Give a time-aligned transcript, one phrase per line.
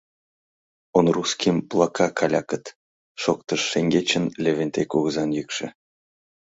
[0.97, 2.65] —Он русским плока калякыт,—
[3.21, 5.67] шоктыш шеҥгечын Левентей кугызан йӱкшӧ.